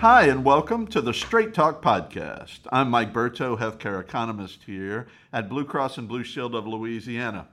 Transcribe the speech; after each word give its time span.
Hi, 0.00 0.28
and 0.28 0.46
welcome 0.46 0.86
to 0.86 1.02
the 1.02 1.12
Straight 1.12 1.52
Talk 1.52 1.82
Podcast. 1.82 2.60
I'm 2.72 2.88
Mike 2.88 3.12
Bertaut, 3.12 3.58
healthcare 3.58 4.00
economist 4.00 4.62
here 4.64 5.08
at 5.30 5.50
Blue 5.50 5.66
Cross 5.66 5.98
and 5.98 6.08
Blue 6.08 6.24
Shield 6.24 6.54
of 6.54 6.66
Louisiana. 6.66 7.48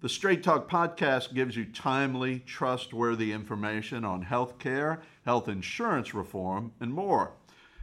The 0.00 0.08
Straight 0.08 0.44
Talk 0.44 0.70
Podcast 0.70 1.34
gives 1.34 1.56
you 1.56 1.64
timely, 1.64 2.38
trustworthy 2.38 3.32
information 3.32 4.04
on 4.04 4.24
healthcare, 4.24 5.00
health 5.24 5.48
insurance 5.48 6.14
reform, 6.14 6.70
and 6.78 6.94
more. 6.94 7.32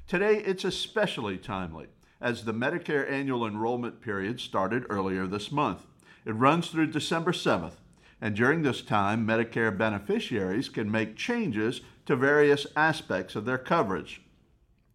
Today, 0.07 0.37
it's 0.37 0.63
especially 0.63 1.37
timely 1.37 1.87
as 2.21 2.45
the 2.45 2.53
Medicare 2.53 3.11
annual 3.11 3.45
enrollment 3.45 3.99
period 3.99 4.39
started 4.39 4.85
earlier 4.89 5.27
this 5.27 5.51
month. 5.51 5.85
It 6.23 6.31
runs 6.31 6.69
through 6.69 6.87
December 6.87 7.33
7th, 7.33 7.73
and 8.21 8.35
during 8.35 8.61
this 8.61 8.83
time, 8.83 9.25
Medicare 9.25 9.75
beneficiaries 9.75 10.69
can 10.69 10.91
make 10.91 11.17
changes 11.17 11.81
to 12.05 12.15
various 12.15 12.67
aspects 12.75 13.35
of 13.35 13.45
their 13.45 13.57
coverage. 13.57 14.21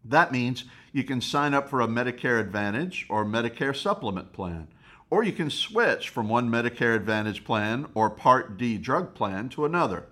That 0.04 0.30
means 0.30 0.64
you 0.92 1.02
can 1.02 1.20
sign 1.20 1.52
up 1.52 1.68
for 1.68 1.80
a 1.80 1.88
Medicare 1.88 2.40
Advantage 2.40 3.06
or 3.10 3.24
Medicare 3.24 3.74
Supplement 3.74 4.32
plan, 4.32 4.68
or 5.10 5.24
you 5.24 5.32
can 5.32 5.50
switch 5.50 6.08
from 6.08 6.28
one 6.28 6.48
Medicare 6.48 6.94
Advantage 6.94 7.44
plan 7.44 7.86
or 7.94 8.08
Part 8.08 8.56
D 8.56 8.78
drug 8.78 9.14
plan 9.14 9.48
to 9.50 9.64
another. 9.64 10.06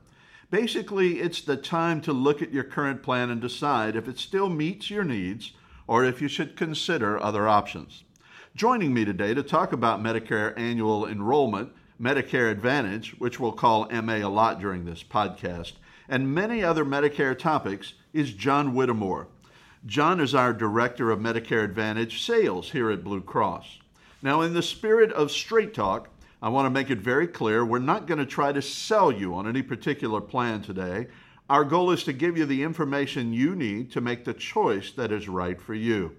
Basically, 0.51 1.20
it's 1.20 1.40
the 1.40 1.56
time 1.56 2.01
to 2.02 2.12
look 2.12 2.42
at 2.42 2.52
your 2.52 2.65
current 2.65 3.02
plan 3.02 3.30
and 3.30 3.40
decide 3.40 3.96
if 3.96 4.09
it 4.09 4.18
still 4.18 4.48
meets 4.48 4.90
your 4.90 5.04
needs 5.04 5.52
or 5.87 6.04
if 6.04 6.20
you 6.20 6.28
should 6.28 6.56
consider 6.56 7.20
other 7.23 7.48
options. 7.48 8.04
Joining 8.54 8.95
me 8.95 9.04
today 9.04 9.34
to 9.34 9.42
talk 9.42 9.73
about 9.73 10.02
Medicare 10.02 10.57
annual 10.57 11.07
enrollment, 11.07 11.73
Medicare 12.00 12.50
Advantage, 12.50 13.14
which 13.18 13.38
we'll 13.38 13.52
call 13.52 13.88
MA 13.90 14.16
a 14.16 14.28
lot 14.28 14.60
during 14.60 14.84
this 14.84 15.02
podcast, 15.02 15.74
and 16.09 16.34
many 16.34 16.62
other 16.62 16.84
Medicare 16.84 17.38
topics 17.38 17.95
is 18.12 18.32
John 18.32 18.74
Whittemore. 18.74 19.28
John 19.86 20.18
is 20.18 20.34
our 20.34 20.52
Director 20.52 21.10
of 21.10 21.20
Medicare 21.20 21.62
Advantage 21.62 22.23
Sales 22.23 22.70
here 22.70 22.90
at 22.90 23.04
Blue 23.04 23.20
Cross. 23.20 23.78
Now, 24.23 24.40
in 24.40 24.54
the 24.54 24.62
spirit 24.62 25.12
of 25.12 25.30
straight 25.30 25.74
talk, 25.74 26.09
I 26.42 26.48
want 26.48 26.66
to 26.66 26.70
make 26.70 26.90
it 26.90 26.98
very 26.98 27.28
clear 27.28 27.64
we're 27.64 27.78
not 27.78 28.06
going 28.06 28.18
to 28.18 28.26
try 28.26 28.52
to 28.52 28.62
sell 28.62 29.12
you 29.12 29.34
on 29.34 29.46
any 29.46 29.62
particular 29.62 30.20
plan 30.20 30.62
today. 30.62 31.06
Our 31.48 31.64
goal 31.64 31.90
is 31.90 32.02
to 32.04 32.12
give 32.12 32.36
you 32.36 32.46
the 32.46 32.62
information 32.62 33.32
you 33.32 33.54
need 33.54 33.92
to 33.92 34.01
make 34.01 34.24
the 34.24 34.34
choice 34.34 34.90
that 34.92 35.12
is 35.12 35.29
right 35.29 35.60
for 35.60 35.74
you. 35.74 36.16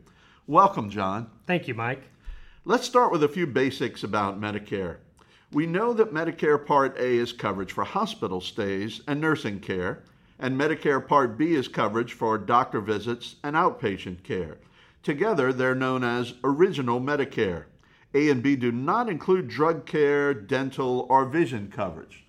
Welcome, 0.47 0.89
John. 0.89 1.29
Thank 1.47 1.67
you, 1.67 1.73
Mike. 1.73 2.03
Let's 2.63 2.85
start 2.85 3.11
with 3.11 3.23
a 3.23 3.27
few 3.27 3.45
basics 3.45 4.03
about 4.03 4.39
Medicare. 4.39 4.97
We 5.55 5.65
know 5.65 5.91
that 5.93 6.13
Medicare 6.13 6.63
Part 6.65 6.97
A 6.97 7.15
is 7.15 7.31
coverage 7.31 7.71
for 7.71 7.85
hospital 7.85 8.41
stays 8.41 8.99
and 9.07 9.21
nursing 9.21 9.61
care, 9.61 10.03
and 10.37 10.59
Medicare 10.59 11.07
Part 11.07 11.37
B 11.37 11.53
is 11.53 11.69
coverage 11.69 12.11
for 12.11 12.37
doctor 12.37 12.81
visits 12.81 13.37
and 13.41 13.55
outpatient 13.55 14.23
care. 14.23 14.57
Together, 15.01 15.53
they're 15.53 15.73
known 15.73 16.03
as 16.03 16.33
Original 16.43 16.99
Medicare. 16.99 17.67
A 18.13 18.29
and 18.29 18.43
B 18.43 18.57
do 18.57 18.69
not 18.69 19.07
include 19.07 19.47
drug 19.47 19.85
care, 19.85 20.33
dental, 20.33 21.07
or 21.09 21.23
vision 21.23 21.71
coverage. 21.73 22.25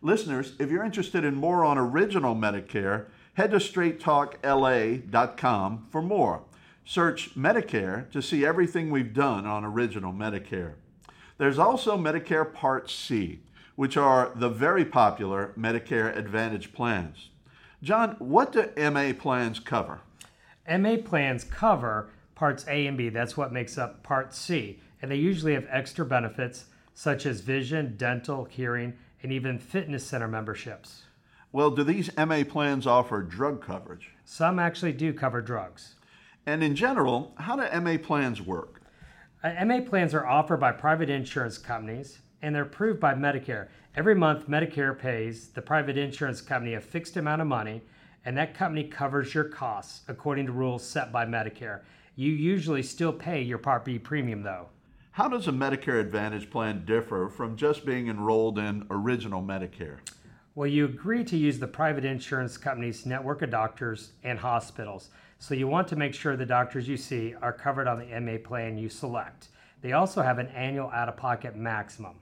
Listeners, 0.00 0.54
if 0.58 0.70
you're 0.70 0.82
interested 0.82 1.22
in 1.22 1.34
more 1.34 1.66
on 1.66 1.76
Original 1.76 2.34
Medicare, 2.34 3.08
head 3.34 3.50
to 3.50 3.58
straighttalkla.com 3.58 5.86
for 5.90 6.00
more. 6.00 6.44
Search 6.86 7.34
Medicare 7.34 8.10
to 8.10 8.22
see 8.22 8.46
everything 8.46 8.90
we've 8.90 9.12
done 9.12 9.44
on 9.44 9.66
Original 9.66 10.14
Medicare. 10.14 10.76
There's 11.40 11.58
also 11.58 11.96
Medicare 11.96 12.52
Part 12.52 12.90
C, 12.90 13.40
which 13.74 13.96
are 13.96 14.30
the 14.34 14.50
very 14.50 14.84
popular 14.84 15.54
Medicare 15.58 16.14
Advantage 16.14 16.74
plans. 16.74 17.30
John, 17.82 18.14
what 18.18 18.52
do 18.52 18.68
MA 18.76 19.14
plans 19.18 19.58
cover? 19.58 20.00
MA 20.68 20.96
plans 21.02 21.44
cover 21.44 22.10
parts 22.34 22.66
A 22.68 22.86
and 22.86 22.98
B. 22.98 23.08
That's 23.08 23.38
what 23.38 23.54
makes 23.54 23.78
up 23.78 24.02
Part 24.02 24.34
C. 24.34 24.80
And 25.00 25.10
they 25.10 25.16
usually 25.16 25.54
have 25.54 25.66
extra 25.70 26.04
benefits 26.04 26.66
such 26.92 27.24
as 27.24 27.40
vision, 27.40 27.96
dental, 27.96 28.44
hearing, 28.44 28.92
and 29.22 29.32
even 29.32 29.58
fitness 29.58 30.04
center 30.04 30.28
memberships. 30.28 31.04
Well, 31.52 31.70
do 31.70 31.84
these 31.84 32.14
MA 32.18 32.44
plans 32.46 32.86
offer 32.86 33.22
drug 33.22 33.64
coverage? 33.64 34.10
Some 34.26 34.58
actually 34.58 34.92
do 34.92 35.14
cover 35.14 35.40
drugs. 35.40 35.94
And 36.44 36.62
in 36.62 36.76
general, 36.76 37.32
how 37.38 37.56
do 37.56 37.80
MA 37.80 37.96
plans 37.96 38.42
work? 38.42 38.79
MA 39.42 39.80
plans 39.80 40.12
are 40.12 40.26
offered 40.26 40.60
by 40.60 40.70
private 40.70 41.08
insurance 41.08 41.56
companies 41.56 42.18
and 42.42 42.54
they're 42.54 42.62
approved 42.62 43.00
by 43.00 43.14
Medicare. 43.14 43.68
Every 43.96 44.14
month, 44.14 44.48
Medicare 44.48 44.98
pays 44.98 45.48
the 45.48 45.62
private 45.62 45.96
insurance 45.96 46.40
company 46.40 46.74
a 46.74 46.80
fixed 46.80 47.16
amount 47.16 47.42
of 47.42 47.48
money, 47.48 47.82
and 48.24 48.36
that 48.36 48.54
company 48.54 48.84
covers 48.84 49.34
your 49.34 49.44
costs 49.44 50.02
according 50.08 50.46
to 50.46 50.52
rules 50.52 50.86
set 50.86 51.10
by 51.10 51.24
Medicare. 51.26 51.80
You 52.16 52.32
usually 52.32 52.82
still 52.82 53.12
pay 53.12 53.42
your 53.42 53.58
Part 53.58 53.84
B 53.84 53.98
premium, 53.98 54.42
though. 54.42 54.68
How 55.12 55.28
does 55.28 55.48
a 55.48 55.52
Medicare 55.52 56.00
Advantage 56.00 56.50
plan 56.50 56.84
differ 56.84 57.28
from 57.28 57.56
just 57.56 57.84
being 57.84 58.08
enrolled 58.08 58.58
in 58.58 58.86
original 58.90 59.42
Medicare? 59.42 59.98
Well, 60.56 60.66
you 60.66 60.84
agree 60.84 61.22
to 61.24 61.36
use 61.36 61.60
the 61.60 61.68
private 61.68 62.04
insurance 62.04 62.56
company's 62.56 63.06
network 63.06 63.42
of 63.42 63.50
doctors 63.50 64.12
and 64.24 64.38
hospitals. 64.38 65.10
So 65.38 65.54
you 65.54 65.68
want 65.68 65.86
to 65.88 65.96
make 65.96 66.12
sure 66.12 66.36
the 66.36 66.44
doctors 66.44 66.88
you 66.88 66.96
see 66.96 67.34
are 67.40 67.52
covered 67.52 67.86
on 67.86 68.00
the 68.00 68.20
MA 68.20 68.38
plan 68.42 68.76
you 68.76 68.88
select. 68.88 69.48
They 69.80 69.92
also 69.92 70.22
have 70.22 70.38
an 70.38 70.48
annual 70.48 70.90
out 70.90 71.08
of 71.08 71.16
pocket 71.16 71.54
maximum. 71.56 72.16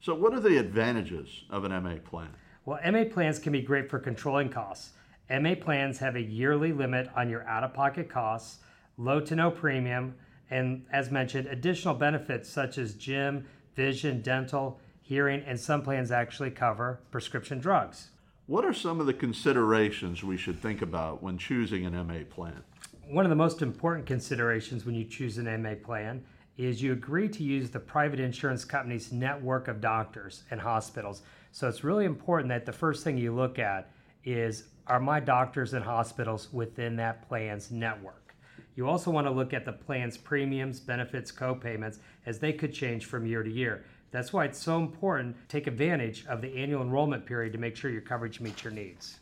So, 0.00 0.14
what 0.14 0.32
are 0.32 0.40
the 0.40 0.56
advantages 0.56 1.44
of 1.50 1.64
an 1.64 1.72
MA 1.82 1.96
plan? 2.02 2.30
Well, 2.64 2.80
MA 2.90 3.04
plans 3.04 3.38
can 3.38 3.52
be 3.52 3.60
great 3.60 3.90
for 3.90 3.98
controlling 3.98 4.48
costs. 4.48 4.92
MA 5.28 5.54
plans 5.54 5.98
have 5.98 6.16
a 6.16 6.22
yearly 6.22 6.72
limit 6.72 7.10
on 7.14 7.28
your 7.28 7.46
out 7.46 7.64
of 7.64 7.74
pocket 7.74 8.08
costs, 8.08 8.60
low 8.96 9.20
to 9.20 9.36
no 9.36 9.50
premium, 9.50 10.14
and 10.50 10.86
as 10.90 11.10
mentioned, 11.10 11.48
additional 11.48 11.94
benefits 11.94 12.48
such 12.48 12.78
as 12.78 12.94
gym, 12.94 13.44
vision, 13.74 14.22
dental, 14.22 14.80
hearing, 15.10 15.42
and 15.44 15.58
some 15.58 15.82
plans 15.82 16.12
actually 16.12 16.52
cover 16.52 17.00
prescription 17.10 17.58
drugs. 17.58 18.10
What 18.46 18.64
are 18.64 18.72
some 18.72 19.00
of 19.00 19.06
the 19.06 19.12
considerations 19.12 20.22
we 20.22 20.36
should 20.36 20.62
think 20.62 20.82
about 20.82 21.20
when 21.20 21.36
choosing 21.36 21.84
an 21.84 21.94
MA 22.06 22.20
plan? 22.30 22.62
One 23.08 23.26
of 23.26 23.28
the 23.28 23.34
most 23.34 23.60
important 23.60 24.06
considerations 24.06 24.86
when 24.86 24.94
you 24.94 25.04
choose 25.04 25.36
an 25.36 25.62
MA 25.62 25.74
plan 25.74 26.22
is 26.56 26.80
you 26.80 26.92
agree 26.92 27.28
to 27.28 27.42
use 27.42 27.70
the 27.70 27.80
private 27.80 28.20
insurance 28.20 28.64
company's 28.64 29.10
network 29.10 29.66
of 29.66 29.80
doctors 29.80 30.44
and 30.52 30.60
hospitals. 30.60 31.22
So 31.50 31.68
it's 31.68 31.82
really 31.82 32.04
important 32.04 32.48
that 32.50 32.64
the 32.64 32.72
first 32.72 33.02
thing 33.02 33.18
you 33.18 33.34
look 33.34 33.58
at 33.58 33.90
is 34.24 34.68
are 34.86 35.00
my 35.00 35.18
doctors 35.18 35.74
and 35.74 35.84
hospitals 35.84 36.52
within 36.52 36.94
that 36.96 37.26
plan's 37.26 37.72
network? 37.72 38.36
You 38.76 38.88
also 38.88 39.10
want 39.10 39.26
to 39.26 39.32
look 39.32 39.52
at 39.52 39.64
the 39.64 39.72
plan's 39.72 40.16
premiums, 40.16 40.78
benefits, 40.78 41.32
co-payments 41.32 41.98
as 42.26 42.38
they 42.38 42.52
could 42.52 42.72
change 42.72 43.06
from 43.06 43.26
year 43.26 43.42
to 43.42 43.50
year. 43.50 43.84
That's 44.10 44.32
why 44.32 44.44
it's 44.46 44.58
so 44.58 44.78
important 44.78 45.36
to 45.36 45.46
take 45.48 45.66
advantage 45.66 46.26
of 46.26 46.42
the 46.42 46.56
annual 46.56 46.82
enrollment 46.82 47.26
period 47.26 47.52
to 47.52 47.58
make 47.58 47.76
sure 47.76 47.90
your 47.90 48.00
coverage 48.00 48.40
meets 48.40 48.64
your 48.64 48.72
needs. 48.72 49.18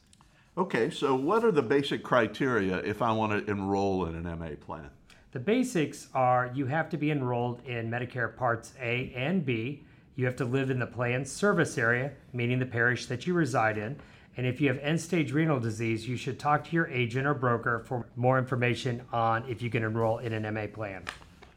Okay, 0.57 0.91
so 0.91 1.15
what 1.15 1.45
are 1.45 1.53
the 1.53 1.63
basic 1.63 2.03
criteria 2.03 2.79
if 2.79 3.03
I 3.03 3.13
want 3.13 3.47
to 3.47 3.51
enroll 3.51 4.07
in 4.07 4.15
an 4.15 4.39
MA 4.39 4.51
plan? 4.61 4.91
The 5.31 5.39
basics 5.39 6.09
are 6.15 6.51
you 6.55 6.67
have 6.67 6.89
to 6.91 6.97
be 6.97 7.11
enrolled 7.11 7.65
in 7.67 7.91
Medicare 7.91 8.35
Parts 8.35 8.73
A 8.81 9.13
and 9.15 9.45
B. 9.45 9.85
You 10.17 10.25
have 10.25 10.37
to 10.37 10.45
live 10.45 10.71
in 10.71 10.79
the 10.79 10.87
plan's 10.87 11.31
service 11.31 11.77
area, 11.79 12.13
meaning 12.33 12.59
the 12.59 12.67
parish 12.67 13.07
that 13.07 13.27
you 13.27 13.35
reside 13.35 13.79
in. 13.79 14.01
And 14.37 14.47
if 14.47 14.61
you 14.61 14.69
have 14.69 14.79
end 14.79 15.01
stage 15.01 15.33
renal 15.33 15.61
disease, 15.61 16.09
you 16.09 16.17
should 16.17 16.39
talk 16.39 16.65
to 16.65 16.71
your 16.73 16.89
agent 16.89 17.27
or 17.27 17.35
broker 17.35 17.85
for 17.87 18.07
more 18.17 18.39
information 18.39 19.03
on 19.13 19.45
if 19.49 19.61
you 19.61 19.69
can 19.69 19.85
enroll 19.85 20.19
in 20.19 20.33
an 20.33 20.55
MA 20.55 20.67
plan. 20.67 21.05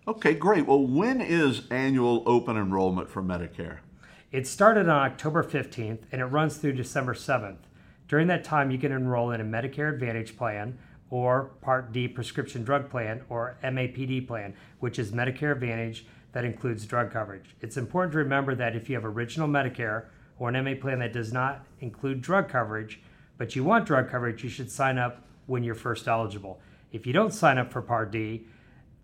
Okay, 0.07 0.33
great. 0.33 0.65
Well, 0.65 0.83
when 0.83 1.21
is 1.21 1.61
annual 1.69 2.23
open 2.25 2.57
enrollment 2.57 3.07
for 3.07 3.21
Medicare? 3.21 3.79
It 4.31 4.47
started 4.47 4.89
on 4.89 5.05
October 5.05 5.43
15th 5.43 5.99
and 6.11 6.21
it 6.21 6.25
runs 6.25 6.57
through 6.57 6.73
December 6.73 7.13
7th. 7.13 7.59
During 8.07 8.25
that 8.27 8.43
time, 8.43 8.71
you 8.71 8.79
can 8.79 8.91
enroll 8.91 9.29
in 9.29 9.39
a 9.39 9.43
Medicare 9.43 9.93
Advantage 9.93 10.35
plan 10.35 10.79
or 11.11 11.51
Part 11.61 11.91
D 11.91 12.07
prescription 12.07 12.63
drug 12.63 12.89
plan 12.89 13.21
or 13.29 13.57
MAPD 13.63 14.27
plan, 14.27 14.55
which 14.79 14.97
is 14.97 15.11
Medicare 15.11 15.51
Advantage 15.51 16.07
that 16.31 16.45
includes 16.45 16.87
drug 16.87 17.11
coverage. 17.11 17.55
It's 17.61 17.77
important 17.77 18.13
to 18.13 18.17
remember 18.17 18.55
that 18.55 18.75
if 18.75 18.89
you 18.89 18.95
have 18.95 19.05
original 19.05 19.47
Medicare 19.47 20.05
or 20.39 20.49
an 20.49 20.65
MA 20.65 20.73
plan 20.81 20.97
that 20.99 21.13
does 21.13 21.31
not 21.31 21.63
include 21.79 22.23
drug 22.23 22.49
coverage, 22.49 23.01
but 23.37 23.55
you 23.55 23.63
want 23.63 23.85
drug 23.85 24.09
coverage, 24.09 24.43
you 24.43 24.49
should 24.49 24.71
sign 24.71 24.97
up 24.97 25.27
when 25.45 25.63
you're 25.63 25.75
first 25.75 26.07
eligible. 26.07 26.59
If 26.91 27.05
you 27.05 27.13
don't 27.13 27.33
sign 27.35 27.59
up 27.59 27.71
for 27.71 27.83
Part 27.83 28.11
D, 28.11 28.47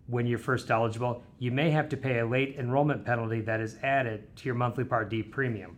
when 0.08 0.26
you're 0.26 0.38
first 0.38 0.70
eligible, 0.70 1.22
you 1.38 1.52
may 1.52 1.70
have 1.70 1.88
to 1.90 1.96
pay 1.96 2.18
a 2.18 2.26
late 2.26 2.56
enrollment 2.58 3.04
penalty 3.04 3.40
that 3.42 3.60
is 3.60 3.76
added 3.82 4.34
to 4.36 4.46
your 4.46 4.54
monthly 4.54 4.84
Part 4.84 5.10
D 5.10 5.22
premium. 5.22 5.76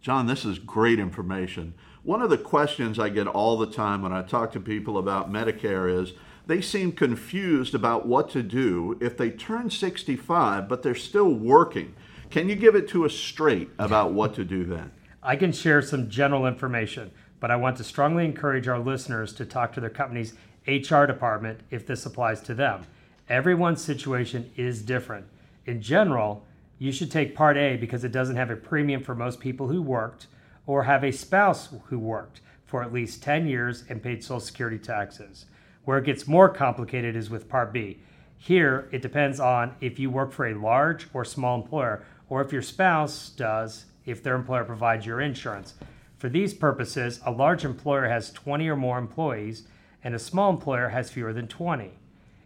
John, 0.00 0.26
this 0.26 0.44
is 0.44 0.58
great 0.58 0.98
information. 0.98 1.74
One 2.02 2.20
of 2.20 2.30
the 2.30 2.38
questions 2.38 2.98
I 2.98 3.08
get 3.08 3.26
all 3.26 3.56
the 3.56 3.66
time 3.66 4.02
when 4.02 4.12
I 4.12 4.22
talk 4.22 4.52
to 4.52 4.60
people 4.60 4.98
about 4.98 5.30
Medicare 5.30 6.02
is 6.02 6.14
they 6.46 6.60
seem 6.60 6.92
confused 6.92 7.74
about 7.74 8.06
what 8.06 8.30
to 8.30 8.42
do 8.42 8.96
if 9.00 9.16
they 9.16 9.30
turn 9.30 9.70
65 9.70 10.68
but 10.68 10.82
they're 10.82 10.94
still 10.94 11.32
working. 11.32 11.94
Can 12.30 12.48
you 12.48 12.56
give 12.56 12.74
it 12.74 12.88
to 12.88 13.04
us 13.04 13.14
straight 13.14 13.70
about 13.78 14.12
what 14.12 14.34
to 14.34 14.44
do 14.44 14.64
then? 14.64 14.92
I 15.22 15.36
can 15.36 15.52
share 15.52 15.82
some 15.82 16.08
general 16.08 16.46
information, 16.46 17.10
but 17.40 17.50
I 17.50 17.56
want 17.56 17.76
to 17.76 17.84
strongly 17.84 18.24
encourage 18.24 18.68
our 18.68 18.78
listeners 18.78 19.32
to 19.34 19.44
talk 19.44 19.72
to 19.74 19.80
their 19.80 19.90
company's 19.90 20.34
HR 20.66 21.04
department 21.04 21.60
if 21.70 21.86
this 21.86 22.06
applies 22.06 22.40
to 22.42 22.54
them. 22.54 22.84
Everyone's 23.28 23.82
situation 23.82 24.50
is 24.56 24.80
different. 24.80 25.26
In 25.66 25.82
general, 25.82 26.46
you 26.78 26.92
should 26.92 27.10
take 27.10 27.34
Part 27.34 27.58
A 27.58 27.76
because 27.76 28.02
it 28.02 28.12
doesn't 28.12 28.36
have 28.36 28.50
a 28.50 28.56
premium 28.56 29.02
for 29.02 29.14
most 29.14 29.38
people 29.38 29.68
who 29.68 29.82
worked 29.82 30.28
or 30.66 30.84
have 30.84 31.04
a 31.04 31.12
spouse 31.12 31.68
who 31.86 31.98
worked 31.98 32.40
for 32.64 32.82
at 32.82 32.92
least 32.92 33.22
10 33.22 33.46
years 33.46 33.84
and 33.88 34.02
paid 34.02 34.24
Social 34.24 34.40
Security 34.40 34.78
taxes. 34.78 35.44
Where 35.84 35.98
it 35.98 36.04
gets 36.04 36.26
more 36.26 36.48
complicated 36.48 37.16
is 37.16 37.28
with 37.28 37.48
Part 37.48 37.72
B. 37.72 37.98
Here, 38.38 38.88
it 38.92 39.02
depends 39.02 39.40
on 39.40 39.74
if 39.80 39.98
you 39.98 40.10
work 40.10 40.32
for 40.32 40.46
a 40.46 40.54
large 40.54 41.08
or 41.12 41.24
small 41.24 41.60
employer, 41.60 42.04
or 42.30 42.40
if 42.40 42.52
your 42.52 42.62
spouse 42.62 43.30
does, 43.30 43.86
if 44.06 44.22
their 44.22 44.36
employer 44.36 44.64
provides 44.64 45.04
your 45.04 45.20
insurance. 45.20 45.74
For 46.16 46.28
these 46.28 46.54
purposes, 46.54 47.20
a 47.26 47.30
large 47.30 47.64
employer 47.64 48.08
has 48.08 48.30
20 48.30 48.68
or 48.68 48.76
more 48.76 48.98
employees, 48.98 49.64
and 50.02 50.14
a 50.14 50.18
small 50.18 50.50
employer 50.50 50.88
has 50.88 51.10
fewer 51.10 51.32
than 51.32 51.48
20. 51.48 51.92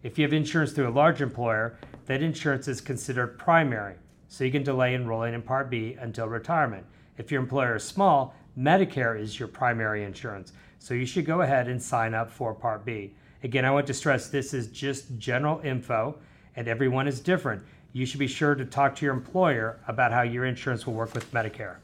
If 0.03 0.19
you 0.19 0.25
have 0.25 0.33
insurance 0.33 0.73
through 0.73 0.89
a 0.89 0.91
large 0.91 1.21
employer, 1.21 1.79
that 2.07 2.23
insurance 2.23 2.67
is 2.67 2.81
considered 2.81 3.39
primary, 3.39 3.95
so 4.27 4.43
you 4.43 4.51
can 4.51 4.65
delay 4.65 4.97
enrolling 4.97 5.33
in 5.33 5.43
Part 5.43 5.71
B 5.71 5.97
until 6.01 6.27
retirement. 6.27 6.85
If 7.19 7.31
your 7.31 7.41
employer 7.41 7.77
is 7.77 7.85
small, 7.85 8.35
Medicare 8.59 9.19
is 9.19 9.39
your 9.39 9.47
primary 9.47 10.03
insurance, 10.03 10.53
so 10.81 10.95
you 10.95 11.07
should 11.07 11.25
go 11.25 11.43
ahead 11.43 11.69
and 11.69 11.81
sign 11.81 12.15
up 12.15 12.31
for 12.33 12.53
Part 12.53 12.85
B. 12.85 13.15
Again, 13.45 13.65
I 13.65 13.71
want 13.71 13.87
to 13.87 13.95
stress 13.95 14.29
this 14.29 14.53
is 14.53 14.67
just 14.69 15.19
general 15.19 15.61
info, 15.61 16.19
and 16.57 16.67
everyone 16.67 17.07
is 17.07 17.21
different. 17.21 17.63
You 17.93 18.05
should 18.05 18.21
be 18.21 18.27
sure 18.27 18.57
to 18.57 18.65
talk 18.65 18.97
to 18.97 19.05
your 19.05 19.15
employer 19.15 19.79
about 19.87 20.11
how 20.11 20.23
your 20.23 20.47
insurance 20.47 20.85
will 20.85 20.95
work 20.95 21.15
with 21.15 21.31
Medicare. 21.33 21.77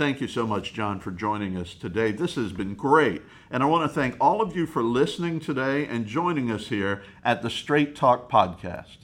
Thank 0.00 0.22
you 0.22 0.28
so 0.28 0.46
much, 0.46 0.72
John, 0.72 0.98
for 0.98 1.10
joining 1.10 1.58
us 1.58 1.74
today. 1.74 2.10
This 2.10 2.36
has 2.36 2.52
been 2.52 2.74
great. 2.74 3.20
And 3.50 3.62
I 3.62 3.66
want 3.66 3.86
to 3.86 3.94
thank 3.94 4.16
all 4.18 4.40
of 4.40 4.56
you 4.56 4.64
for 4.64 4.82
listening 4.82 5.40
today 5.40 5.84
and 5.84 6.06
joining 6.06 6.50
us 6.50 6.68
here 6.68 7.02
at 7.22 7.42
the 7.42 7.50
Straight 7.50 7.94
Talk 7.94 8.30
Podcast. 8.30 8.96